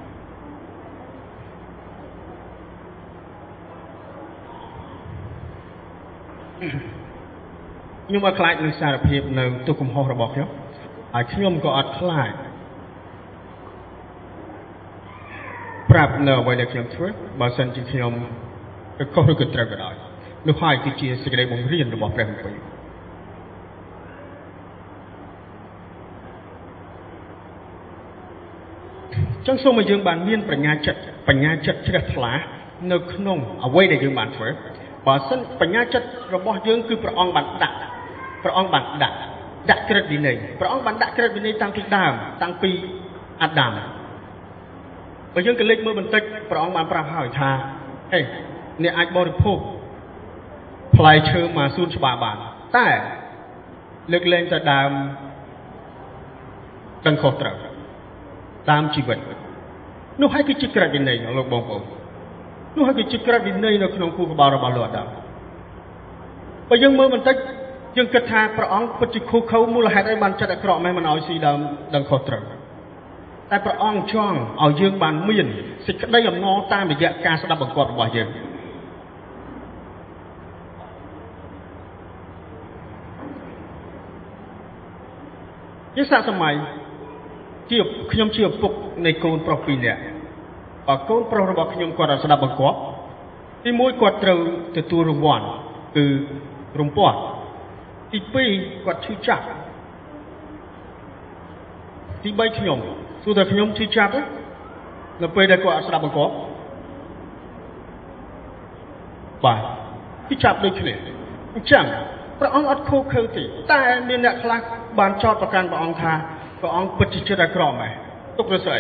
[8.08, 10.50] ខ្ញុំអត់ខ្លាចនឹងសារភាពនៅទុកកំហុសរបស់ខ្ញុំ
[11.14, 12.32] ហើយខ្ញុំក៏អត់ខ្លាច
[15.92, 17.08] ប្រាប់នៅអ្វីដែលខ្ញុំធ្វើ
[17.42, 18.12] បើសិនជាខ្ញុំ
[19.14, 19.94] ខុសឬក៏ត្រូវក៏ដោយ
[20.48, 22.58] នោះហើយគឺជាសេចក្តីបង្រៀនរបស់ព្រះគម្ពីរ
[29.48, 32.34] ចឹងសូមឲ្យយើងបានមានបញ្ញាចិត្តបញ្ញាចិត្តជ្រះថ្លា
[32.92, 34.50] នៅក្នុងអ្វីដែលយើងបានធ្វើ
[35.08, 37.78] បើសិនបញ្ញាចិត្តរបស់យើងគឺព្រះអង្គបានដាក់
[38.44, 39.18] ព្រះអង្គបានដាក់
[39.70, 42.72] ដាក់ក្រិតវិន័យព្រះអង្គបានដាក់ក្រិតវិន័យតាំងពីដើមតាំងពី
[43.44, 43.74] អាដាម
[45.34, 47.50] បើយើងក៏លេចមើលបន្តិចព្រះអង្គបានប្រាប់ហើយថា
[48.14, 48.20] ហេ
[48.84, 49.58] អ្នកអាចបរិភោគ
[50.98, 52.38] ផ្លែឈើមកសួនច្បារបាន
[52.78, 52.88] តែ
[54.12, 54.92] លើកលែងតែដើម
[57.06, 57.56] ដឹងខុសត្រូវ
[58.70, 59.20] តាមជីវិត
[60.22, 61.84] នោះហើយគឺជាក្រិតវិន័យលោកបងប្អូន
[62.76, 65.08] នោះហើយគឺជាក្រិតវិន័យនៅក្នុងគូក្បាលរបស់លោកអាដាម
[66.70, 67.36] បើយើងមើលបន្តិច
[67.98, 71.60] យើងគិតថាព្រះអង្គពិតជាខុសខើមូលហេតុអីបានចិត្តអាក្រក់ម៉េះមិនឲ្យស៊ីដើម
[71.96, 72.44] ដឹងខុសត្រូវ
[73.50, 75.48] តែព្រះអង្គចង់ឲ្យយើងបានមាន
[75.88, 78.28] សេចក្តីអំណរតាមរយៈការស្ដាប់បង្គាប់របស់យើង
[85.96, 86.54] ជាសាកសម័យ
[87.72, 87.78] ជា
[88.12, 88.72] ខ្ញុំជាឪពុក
[89.06, 90.02] នៃកូនប្រុសពីរនាក់
[90.88, 92.78] បើកូនប្រុសរបស់ខ្ញុំគាត់អត់ស្ដាប់បង្គាប់
[93.66, 94.40] ទីមួយគាត់ត្រូវ
[94.78, 95.46] ទទួលរង្វាន់
[95.98, 96.06] គឺ
[96.80, 97.18] រំពាត់
[98.14, 98.20] ទី
[98.54, 99.46] 2គាត់ឈឺចាប់
[102.24, 102.78] ទី3ខ្ញុំ
[103.24, 104.22] សួរថាខ្ញុំឈឺចាប់ទេ
[105.22, 106.34] នៅពេលដែលគាត់អត់ស្ដាប់បង្គាប់
[109.46, 109.60] បាទ
[110.30, 110.94] ឈឺចាប់ដូចគ្នា
[111.56, 111.86] អញ្ចឹង
[112.40, 114.60] ព្រះអង្គអត់ខូខើទេតែមានអ្នកខ្លះ
[115.00, 116.14] បានចោទប្រកាន់ព្រះអង្គថា
[116.62, 117.92] ព្រះអង្គពិតជាចិត្តអាក្រក់ម៉េះ
[118.38, 118.80] ទុករស្អី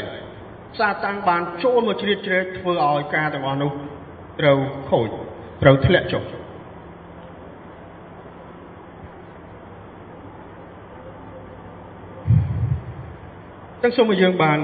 [0.79, 3.71] សាតាំងបានចូលមកជ្រៀតជ្រែកធ្វើឲ្យការទាំងអស់នោះ
[4.39, 4.57] ត្រូវ
[4.89, 5.09] ខូច
[5.61, 6.23] ត្រូវធ្លាក់ចុះ
[13.85, 14.59] ចឹងសូមឲ្យយើងបាន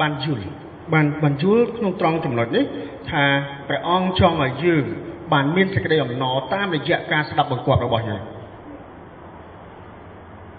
[0.00, 0.46] បានយល់
[0.94, 2.64] បានបានយល់ក្នុងត្រង់ចំណុចនេះ
[3.10, 3.24] ថា
[3.68, 4.84] ព្រះអង្គចង់ឲ្យយើង
[5.32, 8.22] បានមានសេចក្តីអំណរតាមរយៈការស្ដាប់បង្គាប់របស់យើង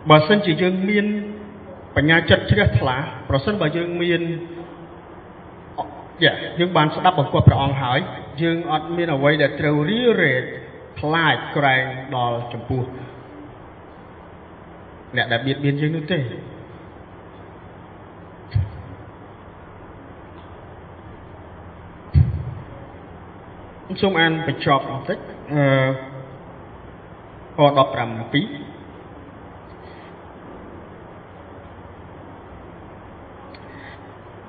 [0.09, 1.05] បើសិនជាយើងមាន
[1.95, 2.97] បញ្ញាចិត្តជ្រះថ្លា
[3.29, 4.21] ប្រសិនបើយើងមាន
[6.23, 7.99] យ៉ាយើងបានស្ដាប់បង្គាប់ព្រះអង្គហើយ
[8.41, 10.43] យើងអត់មានអ្វីដែលត្រូវរៀបរែក
[10.99, 11.83] ខ្លាចក្រែង
[12.15, 12.83] ដល់ចំពោះ
[15.15, 16.21] អ្នកដែលបៀតបៀនយើងនោះទេ
[24.02, 25.18] សូមអានបញ្ចប់បន្តិច
[25.52, 25.64] អឺ
[27.56, 27.82] ខ17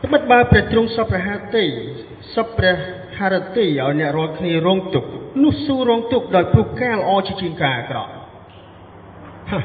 [0.04, 1.66] ត្បិតបើព្រះទ្រង់សពព្រះハតិ
[2.36, 2.76] សពព្រះ
[3.18, 5.04] ハរតិឲ្យអ្នករាល់គ្នារងទុក
[5.44, 8.12] នោះស៊ូរងទុកដោយព្រោះការល្អជាជាងការអាក្រក់
[9.52, 9.60] ហា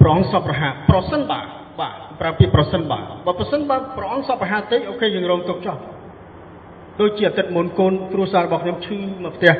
[0.00, 1.46] ព្រះអង្គសពព្រះハប្រសិនបាទ
[1.80, 5.76] បាទប្រើពាក្យប្រសិនបាទបើប្រសិនបើព្រះអង្គសពព្រះハតិអូខេយើងរងទុកចុះ
[7.01, 9.53] ដូចជាអាទិត្យមុនកូនគ្រួសាររបស់ខ្ញុំឈឺមកផ្ទះ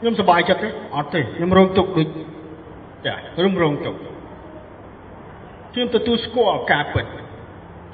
[0.00, 2.08] ខ្ញុំសប្បាយចិត្តទេអត់ទេខ្ញុំរងទុកដូច
[3.06, 3.94] ចារំរងទុក
[5.72, 7.06] ខ្ញុំទទួលស្គាល់ការពិត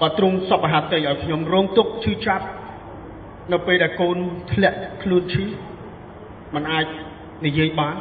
[0.00, 2.46] ក៏ទ្រង់សពហត្ថិឲ្យខ្ញុំរងទុកឈឺចាប់
[3.52, 4.16] នៅពេលដែលកូន
[4.52, 5.44] ធ្លាក់ខ្លួនឈឺ
[6.54, 6.86] มันអាច
[7.46, 7.96] និយាយបាន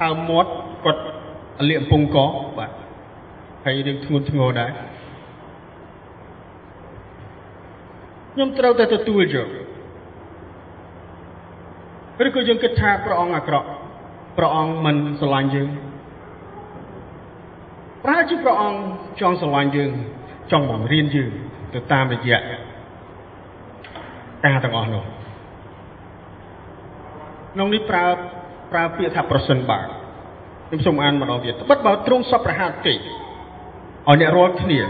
[0.00, 0.50] ហើមមាត់
[0.84, 1.02] គាត់
[1.68, 2.18] លាកកំពង់ក
[2.58, 2.70] បាទ
[3.64, 4.70] ហើយរឿងធ្ងន់ធ្ងរដែរ
[8.32, 9.48] ខ្ញុំត្រូវតែទទួលយក
[12.26, 13.68] ឬក៏យើងគិតថាព្រះអង្គអាក្រក់
[14.36, 15.68] ព្រះអង្គមិនស្រឡាញ់យើង
[18.02, 18.80] ប្រហែលជាព្រះអង្គ
[19.20, 19.90] ចង់ស្រឡាញ់យើង
[20.52, 21.30] ចង់បង្រៀនយើង
[21.74, 22.40] ទៅតាមរយៈ
[24.44, 25.04] ការទាំងអស់នោះ
[27.54, 28.06] ក្នុងនេះប្រើ
[28.72, 29.80] ប្រើពាក្យថាប្រសិនបើ
[30.68, 33.00] ខ្ញុំសូមអានម្ដងទៀតត្បិតបើទ្រង់សពប្រហាតទេឲ្យ
[34.20, 34.80] អ្នករាល់គ្នា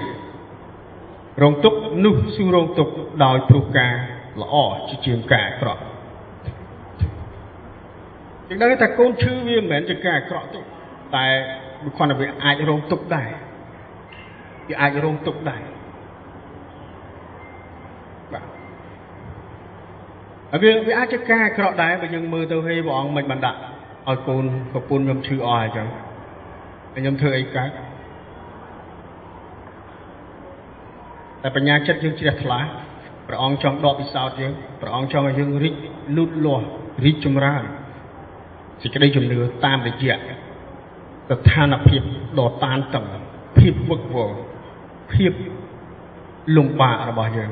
[1.43, 2.88] រងទុកនោះស៊ូរងទុក
[3.25, 3.95] ដោយព្រោះការ
[4.43, 4.55] ល្អ
[4.88, 5.83] ជាជាងការអាក្រក់
[8.49, 10.61] យើងដឹងថាកូនឈឺវាមិនមែនជាការអាក្រក់ទេ
[11.16, 11.27] តែ
[11.85, 13.29] វាគ្រាន់តែវាអាចរងទុក្ខដែរ
[14.69, 15.62] វាអាចរងទុក្ខដែរ
[18.33, 18.45] បាទ
[20.62, 23.61] វាវាអាចជាការអាក្រក់ដែរបើយើងមើលទៅហេព្រះអង្គមិនបានដាក់
[24.09, 25.87] ឲ្យកូនប្រពន្ធខ្ញុំឈឺអស់អញ្ចឹង
[26.95, 27.71] ខ្ញុំធ្វើអីកើត
[31.42, 32.61] តែបញ្ញាចិត្តយើងជ្រះថ្លា
[33.29, 35.74] ព្រះអង្គចង់ដកពិសោធន៍យើងព្រះអង្គចង់ឲ្យយើងរីក
[36.16, 36.66] លូតលាស់
[37.05, 37.64] រីកចម្រើន
[38.83, 40.16] សេចក្តីជំនឿតាមរយៈ
[41.31, 42.03] ស្ថានភាព
[42.38, 43.05] ដ៏តានតឹង
[43.59, 44.31] ភាពវឹកវរ
[45.14, 45.33] ភាព
[46.57, 47.50] លំបាករបស់យើង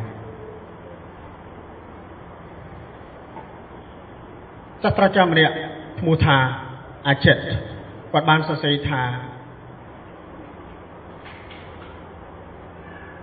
[4.83, 5.55] សាស្ត្រាចារ្យម្នាក់
[5.99, 6.37] ឈ្មោះថា
[7.09, 7.37] អាចិត
[8.13, 9.03] គាត់បានសរសេរថា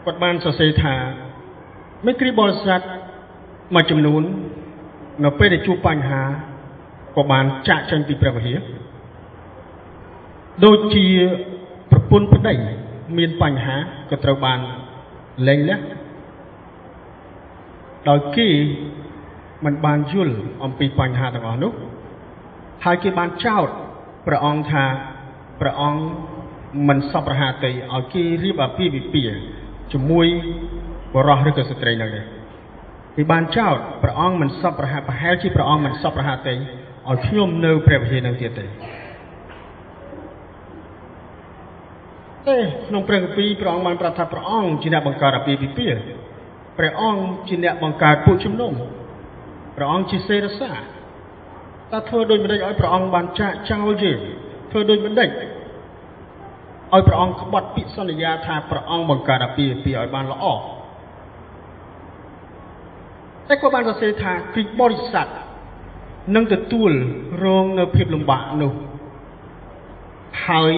[0.06, 0.96] គាត់បានសរសេរថា
[2.06, 2.82] មេគ្រីបរិស័ទ
[3.76, 4.24] មួយចំនួន
[5.24, 6.22] នៅពេលដែលជួបបញ្ហា
[7.16, 8.60] ក៏បានចាក់ចេញពីព្រះវិហារ
[10.66, 11.08] ដូចជា
[11.92, 12.56] ប្រពន្ធប្តី
[13.18, 13.78] មានបញ្ហា
[14.12, 14.60] ក៏ត្រូវបាន
[15.48, 15.80] លែងលះ
[18.10, 18.50] ដោយគេ
[19.66, 21.74] មិនបានយល់អំពីបញ្ហាទាំងអស់នោះ
[22.86, 23.68] ហើយគេបានចោទ
[24.28, 24.86] ព្រះអង្គថា
[25.62, 26.02] ព្រះអង្គ
[26.88, 29.40] មិនសពរហាតីឲ្យគេរៀបអាពាហ៍ពិពាហ៍
[29.94, 30.28] ជាមួយ
[31.14, 32.24] បរោះឬក៏ស្ត្រីនៅនេះ
[33.16, 38.66] គេបានចោទព្រះអង្គមិនសពរហាប្រហែលជាព្រះអង្គមិនសពរហាតីឲ្យខ្ញុំនៅព្រះវិហារនឹងទៀតទេ
[42.48, 46.00] ទេក្នុងព្រះគម្ពីរព្រះអង្គបានប្រាប់ថាព្រះអង្គជាអ្នកបង្កើតអាពាហ៍ពិពាហ៍
[46.78, 48.74] ព្រះអង្គជាអ្នកបង្កើតពួកជំនុំ
[49.76, 54.20] ព្រះអង្គជាសេរសាតើធ្វើដូចម្ដេចឲ្យព្រះអង្គបានចាកចោលយើង
[54.72, 55.30] ធ្វើដូចម្ដេច
[56.96, 60.46] ឲ្យព្រះអង្គក្បត់ពាក្យសន្យាថាព្រះអង្គបង្កើតអាពាហ៍ពិពាហ៍ឲ្យបានល្អ
[63.48, 65.28] តែក៏បានសរសេរថាគ្រីស្ទបរិស័ទ
[66.36, 66.92] នឹងទទួល
[67.44, 68.72] រងនៅភាពលំបាកនោះ
[70.48, 70.74] ហើយ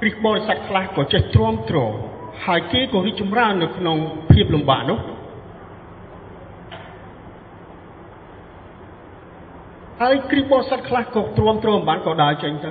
[0.00, 1.78] គ្រីស្ទបរិស័ទខ្លះក៏ចេះទ្រាំទ្រ
[2.46, 3.96] ហើយគេក៏រីកចម្រើននៅក្នុង
[4.32, 4.98] ភាពលំបាកនោះ
[10.00, 12.70] ហើយគ្រីស្ទបរិស័ទខ្លះក៏ទ្រាំទ្រមិនបានក៏ដើរចេញទៅ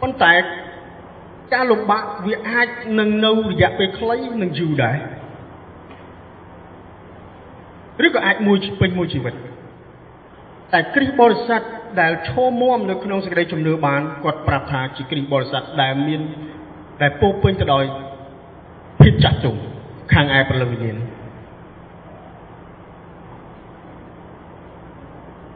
[0.00, 0.32] ប៉ុន្តែ
[1.54, 4.98] ការលំបាកវាអាចនឹងនៅរយៈពេលខ្លីនឹងយូរដែរ
[8.06, 9.34] ឬក៏អាចមួយពេញមួយជីវិត
[10.72, 11.62] តែគ្រីស្ទបរិស័ទ
[12.00, 16.20] ដែលឈរមាំនៅក្នុងសេចក្តីជំនឿបានគាត់ប្រាប់ថាជាគ្រីស្ទបរិស័ទដែលមាន
[17.02, 17.84] ដែលពោពេញទៅដោយ
[19.00, 19.56] ភាពចាស់ទុំ
[20.12, 20.96] ខាងឯព្រលឹងវិញ្ញាណ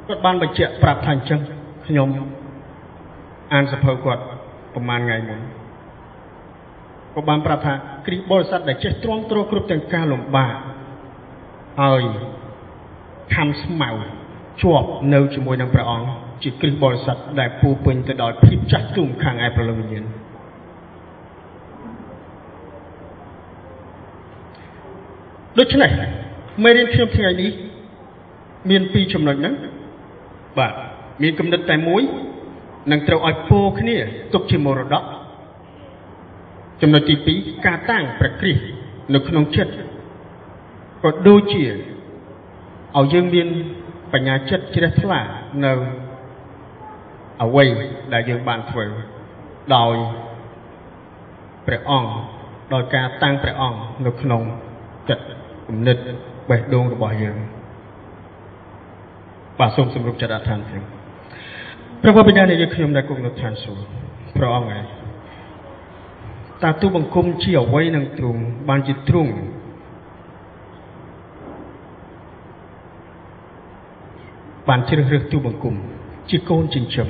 [0.06, 1.40] គាត់បានបញ្ជាក់ប្រាប់ថាអញ្ចឹង
[1.86, 2.08] ខ្ញុំ
[3.52, 4.22] អានសភៅគាត់
[4.74, 5.40] ប្រហែលថ្ងៃមុន
[7.16, 7.74] ក៏បានប្រាប់ថា
[8.06, 10.56] គ្រីស្ទបរិស័ទដែលចេះទ្រាំទ្រគ្រប់ទាំងការលំបាក
[11.80, 12.02] ហើយ
[13.34, 13.90] ខំស្មៅ
[14.62, 16.08] ជាប់នៅជាមួយនឹងព្រះអង្គ
[16.42, 20.04] ជាគ្រិស្តបរិស័ទដែលពូពេញទៅដោយភាពចាស់ទុំខាងឯព្រលឹងវិញ្ញាណ
[25.58, 25.90] ដូច្នេះ
[26.64, 27.50] មេរៀនខ្ញុំថ្ងៃនេះ
[28.70, 29.54] មានពីរចំណុចហ្នឹង
[30.58, 30.72] បាទ
[31.22, 32.02] មានគំនិតតែមួយ
[32.90, 33.96] នឹងត្រូវឲ្យពោគ្នា
[34.32, 35.04] ទុកជាមរតក
[36.80, 38.62] ចំណុចទី2ការតាំងព្រះគ្រីស្ទ
[39.14, 39.72] នៅក្នុងចិត្ត
[41.02, 41.64] ក៏ដូចជា
[42.96, 43.48] ឲ្យយើងមាន
[44.12, 45.20] បញ្ញាចិត្តជ្រះថ្លា
[45.64, 45.72] នៅ
[47.42, 47.66] អ្វី
[48.12, 48.86] ដែលយើងបានធ្វើ
[49.76, 49.94] ដោយ
[51.66, 52.10] ព្រះអង្គ
[52.74, 54.42] ដោយការតាំងព្រះអង្គនៅក្នុង
[55.08, 55.24] ចិត្ត
[55.66, 55.96] គំនិត
[56.50, 57.36] បេះដូងរបស់យើង
[59.58, 60.84] បាទសូមសម្រុបចិត្តអធិដ្ឋានខ្ញុំ
[62.02, 63.82] ព្រះបិតានៃយើងខ្ញុំដែលគង់នៅឋានសួគ៌
[64.36, 64.84] ព្រះអង្គឯង
[66.62, 69.32] តើទូបង្គំជាអ្វីនឹងទ្រង់បានជាទ្រង់
[74.68, 75.74] បានជ្រើសរើសទូបង្គំ
[76.30, 77.08] ជាកូនចិញ្ចឹម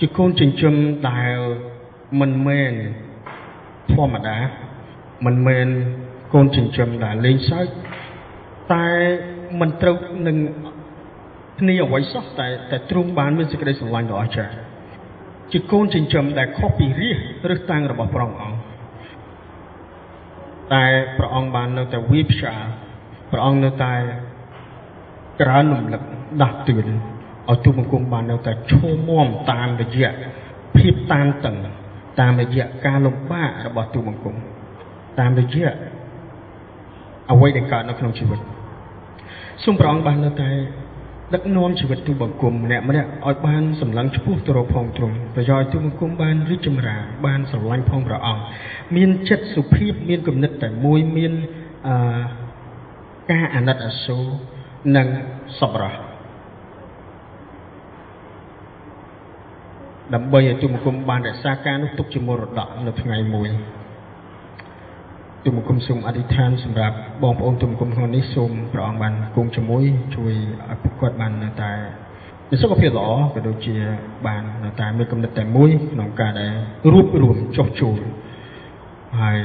[0.00, 0.74] ជាកូនចិញ្ចឹម
[1.10, 1.36] ដែល
[2.20, 2.72] មិនមែន
[3.92, 4.38] ធម្មតា
[5.26, 5.66] មិនមែន
[6.34, 7.66] កូនចិញ្ចឹមដែលលេងសើច
[8.72, 8.88] តែ
[9.60, 10.36] មិនត្រូវនឹង
[11.60, 14.67] គ្នាអ្វីសោះតែតែទ្រង់បានមានសេចក្តីស្រឡាញ់ដ៏អស្ចារ្យ
[15.52, 17.16] ជាកូនចិញ្ចឹមដែលខុសពីរាជ
[17.54, 18.58] ឬតាំងរបស់ព្រះអង្គ
[20.74, 20.84] តែ
[21.18, 22.54] ព្រះអង្គបាននៅតែវាផ្សា
[23.30, 23.94] ព្រះអង្គនៅតែ
[25.40, 26.02] ក្រើនរំលឹក
[26.42, 26.88] ដាស់តឿន
[27.50, 30.12] ឲ្យទូបង្គំបាននៅតែឈរមាំតាមរយៈ
[30.76, 31.56] ភាពតានតឹង
[32.20, 34.34] តាមរយៈការលំបាករបស់ទូបង្គំ
[35.18, 35.70] តាមរយៈ
[37.30, 38.40] អ្វីដែលកើតនៅក្នុងជីវិត
[39.64, 40.48] សូមព្រះអង្គបាននៅតែ
[41.34, 48.42] ដឹកនាំជីវិតទូបង្គំម្នាក់ម្នាក់ឲ្យបានសម្លឹងឆ្ពោះទៅរកផងទ្រង់ប្រយោជន៍ទូបង្គំបានរីកចម្រើនបានស្រឡាញ់ផងព្រះអង្គ
[48.96, 51.32] មានចិត្តសុភាពមានគំនិតតែមួយមាន
[51.88, 52.20] អឺ
[53.32, 54.26] ការអាណិតអាសូរ
[54.96, 55.06] និង
[55.60, 55.94] សប្បុរស
[60.14, 63.48] ដើម្បីឲ្យទូលបង្គំបានរក្សាការនោះទុកជាមរតកនៅថ្ងៃមួយ
[65.44, 69.84] ទូលបង្គំសូមអធិដ្ឋានសម្រាប់បងប្អូនទូលបង្គំក្នុងនេះសូមព្រះអង្គបានគង់ជាមួយ
[70.16, 70.32] ជួយ
[70.70, 71.72] ឲ្យពួកគាត់បាននៅតែ
[72.50, 73.76] មានសុខភាពល្អក៏ដូចជា
[74.26, 76.52] បាននៅតែមានគំនិតតែមួយក្នុងការដែល
[76.92, 77.98] រួបរวมចុះចូល
[79.20, 79.38] ហើយ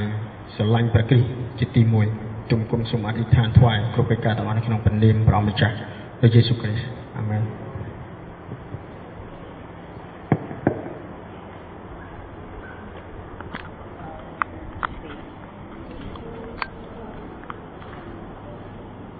[0.54, 1.28] ស្រឡាញ់ព្រះគ្រីស្ទ
[1.58, 1.82] ជាទី
[2.16, 5.74] 1ទុំគុំសូមអធិដ្ឋានថ្វាយគ្រប់កិច្ចការទាំងអស់នៅក្នុងព្រះនាមព្រះម្ចាស់
[6.20, 6.86] ព្រះយេស៊ូវគ្រីស្ទ
[7.18, 7.42] អាមែន